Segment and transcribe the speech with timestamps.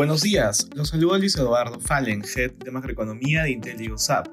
[0.00, 4.28] Buenos días, los saluda Luis Eduardo Fallen, Head de Macroeconomía de IntelliGoSap.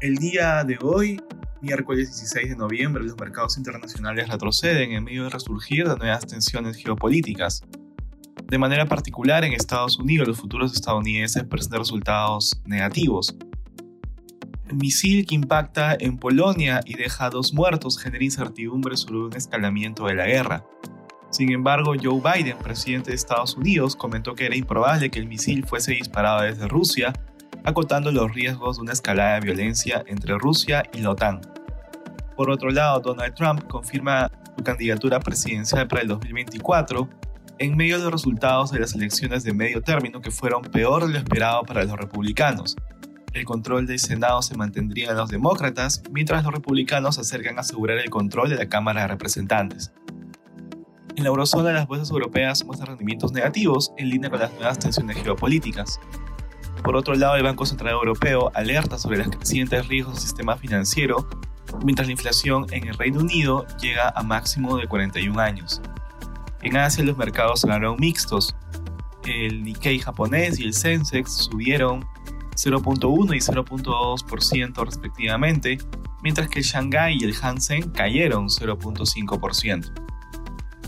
[0.00, 1.20] El día de hoy,
[1.60, 6.78] miércoles 16 de noviembre, los mercados internacionales retroceden en medio de resurgir de nuevas tensiones
[6.78, 7.62] geopolíticas.
[8.46, 13.36] De manera particular, en Estados Unidos, los futuros estadounidenses presentan resultados negativos.
[14.70, 20.06] El misil que impacta en Polonia y deja dos muertos genera incertidumbre sobre un escalamiento
[20.06, 20.64] de la guerra.
[21.34, 25.66] Sin embargo, Joe Biden, presidente de Estados Unidos, comentó que era improbable que el misil
[25.66, 27.12] fuese disparado desde Rusia,
[27.64, 31.40] acotando los riesgos de una escalada de violencia entre Rusia y la OTAN.
[32.36, 37.08] Por otro lado, Donald Trump confirma su candidatura presidencial para el 2024
[37.58, 41.14] en medio de los resultados de las elecciones de medio término que fueron peor de
[41.14, 42.76] lo esperado para los republicanos.
[43.32, 47.62] El control del Senado se mantendría en los demócratas, mientras los republicanos se acercan a
[47.62, 49.92] asegurar el control de la Cámara de Representantes.
[51.16, 55.16] En la eurozona, las bolsas europeas muestran rendimientos negativos en línea con las nuevas tensiones
[55.22, 56.00] geopolíticas.
[56.82, 61.28] Por otro lado, el Banco Central Europeo alerta sobre los crecientes riesgos del sistema financiero,
[61.84, 65.80] mientras la inflación en el Reino Unido llega a máximo de 41 años.
[66.62, 68.56] En Asia, los mercados cerraron mixtos.
[69.24, 72.04] El Nikkei japonés y el Sensex subieron
[72.56, 75.78] 0.1 y 0.2% respectivamente,
[76.24, 80.13] mientras que el Shanghai y el Hansen cayeron 0.5%.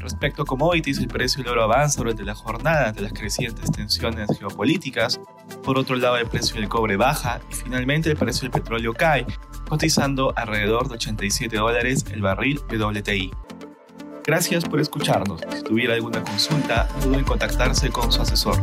[0.07, 4.29] Respecto a commodities, el precio del oro avanza durante la jornada de las crecientes tensiones
[4.39, 5.21] geopolíticas.
[5.65, 9.27] Por otro lado, el precio del cobre baja y finalmente el precio del petróleo cae,
[9.69, 13.33] cotizando alrededor de 87 dólares el barril WTI.
[14.25, 15.41] Gracias por escucharnos.
[15.53, 18.63] Si tuviera alguna consulta, no duden en contactarse con su asesor.